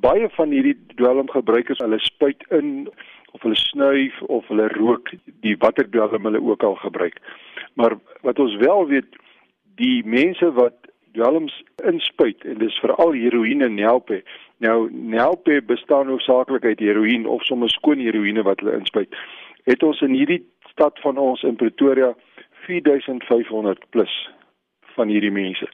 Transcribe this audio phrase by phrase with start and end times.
[0.00, 2.88] Baie van hierdie dwelmgebruikers, hulle spuit in
[3.32, 5.12] of hulle snuif of hulle rook
[5.44, 7.16] die watter dwelm hulle ook al gebruik.
[7.80, 9.16] Maar wat ons wel weet,
[9.80, 10.76] die mense wat
[11.16, 11.54] dwelms
[11.84, 14.20] inspuit en dis veral heroïne en nelpe.
[14.64, 19.16] Nou nelpe bestaan hoofsaaklik uit heroïne of sommer skoon heroïne wat hulle inspuit.
[19.64, 20.42] Het ons in hierdie
[20.72, 22.12] stad van ons in Pretoria
[22.66, 24.14] 4500 plus
[24.96, 25.68] van hierdie mense.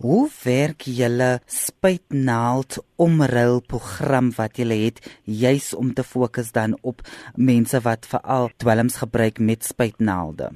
[0.00, 7.02] Hoe werk julle spuitnaald omruil program wat julle het juis om te fokus dan op
[7.36, 10.48] mense wat veral dwelms gebruik met spuitnaalde?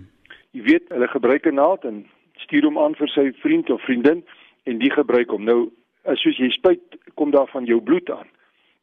[0.56, 4.24] Jy weet, hulle gebruik 'n naald en stuur hom aan vir sy vriend of vriendin
[4.64, 5.44] en die gebruik hom.
[5.44, 5.70] Nou
[6.04, 6.80] as soos jy spuit
[7.14, 8.28] kom daar van jou bloed aan.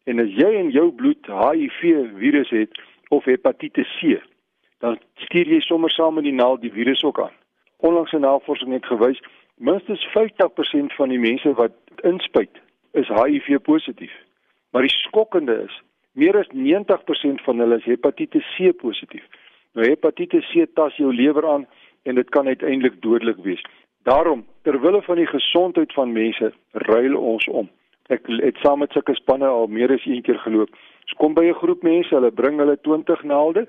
[0.04, 1.82] En as jy in jou bloed HIV
[2.22, 4.22] virus het of hepatitis C,
[4.80, 7.34] dan stuur jy sommer saam met die naald die virus ook aan.
[7.78, 9.22] Onlangs 'n navorsing het gewys
[9.62, 11.76] minstens 50% van die mense wat
[12.08, 12.62] inspuit
[12.98, 14.14] is HIV positief.
[14.72, 15.76] Maar die skokkende is
[16.18, 19.24] meer as 90% van hulle is hepatitis C positief.
[19.78, 21.68] Nou hepatitis C tas jou lewer aan
[22.04, 23.62] en dit kan uiteindelik dodelik wees.
[24.04, 26.54] Daarom, ter wille van die gesondheid van mense,
[26.90, 27.70] ruil ons om.
[28.10, 30.74] Ek het saam met sulke spanne al meer as een keer geloop.
[31.06, 33.68] Ons kom by 'n groep mense, hulle bring hulle 20 naalde,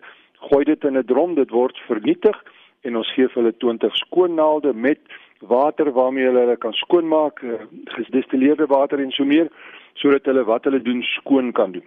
[0.49, 2.43] gooi dit in 'n drom, dit word vernietig
[2.83, 4.99] en ons gee hulle 20 skoon naalde met
[5.49, 9.49] water waarmee hulle hulle kan skoonmaak, eh, gedistilleerde water en so meer
[9.95, 11.85] sodat hulle wat hulle doen skoon kan doen.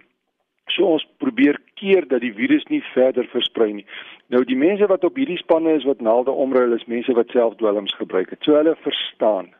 [0.66, 3.86] So ons probeer keer dat die virus nie verder versprei nie.
[4.28, 7.54] Nou die mense wat op hierdie spanne is wat naalde omruil is mense wat self
[7.56, 8.42] dwelms gebruik het.
[8.42, 9.52] So hulle verstaan.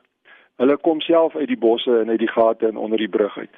[0.57, 3.51] Hulle kom self uit die bosse en uit die gate en onder die brug uit.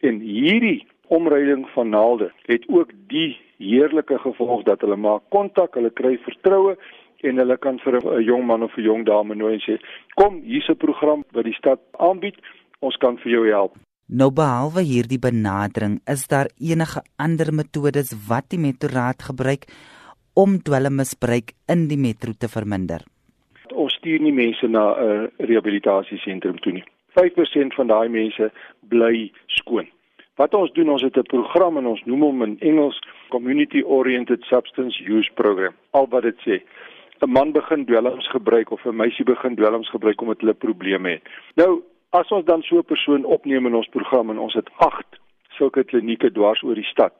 [0.00, 5.90] En hierdie omruiling van naalde het ook die heerlike gevolg dat hulle maak kontak, hulle
[5.90, 6.76] kry vertroue
[7.22, 9.78] en hulle kan vir 'n jong man of 'n jong dame nooi en sê
[10.16, 12.36] kom hier's 'n program wat die stad aanbied
[12.80, 13.76] ons kan vir jou help
[14.12, 19.64] Nou behalwe hierdie benadering, is daar enige ander metodes wat die metroraad gebruik
[20.36, 23.06] om dwelmmisbruik in die metro te verminder?
[23.72, 26.84] Ons stuur nie mense na 'n uh, rehabilitasiesentrum toe nie.
[27.16, 28.50] 5% van daai mense
[28.88, 29.88] bly skoon.
[30.36, 34.44] Wat ons doen, ons het 'n program en ons noem hom in Engels Community Oriented
[34.44, 35.72] Substance Use Program.
[35.90, 36.62] Al wat dit sê,
[37.22, 41.22] 'n man begin dwelms gebruik of 'n meisie begin dwelms gebruik omdat hulle probleme het.
[41.54, 45.20] Nou, As ons dan so 'n persoon opneem in ons program en ons het 8
[45.48, 47.14] sulke klinieke dwars oor die stad.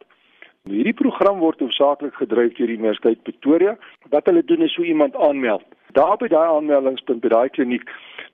[0.65, 3.79] Nou hierdie program word hoofsaaklik gedryf deur die Universiteit Pretoria.
[4.11, 5.65] Wat hulle doen is so iemand aanmeld.
[5.93, 7.89] Daar by daai aanmeldingspunt by daai kliniek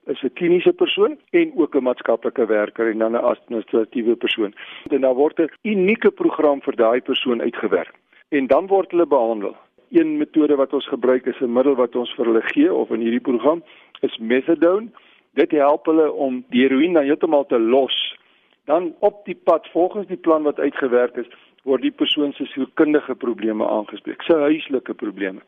[0.05, 4.53] is 'n kliniese persoon en ook 'n maatskaplike werker en dan 'n administratiewe persoon.
[4.91, 7.95] En dan word 'n unieke program vir daai persoon uitgewerk.
[8.29, 9.55] En dan word hulle behandel.
[9.89, 12.99] Een metode wat ons gebruik is 'n middel wat ons vir hulle gee of in
[12.99, 13.63] hierdie program
[14.01, 14.89] is methadone
[15.33, 18.17] dit help hulle om die heroïne dan heeltemal te los.
[18.65, 21.29] Dan op die pad volgens die plan wat uitgewerk is,
[21.63, 25.41] word die persoon se sielkundige probleme aangespreek, sy huislike probleme.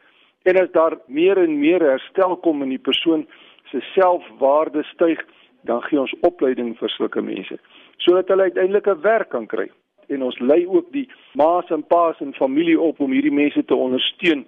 [0.44, 3.28] En as daar meer en meer herstel kom in die persoon
[3.72, 5.22] se selfwaarde styg,
[5.64, 7.60] dan gee ons opleiding vir sulke mense
[8.02, 9.70] sodat hulle uiteindelik 'n werk kan kry.
[10.12, 11.08] En ons lei ook die
[11.40, 14.46] ma's en pa's en familie op om hierdie mense te ondersteun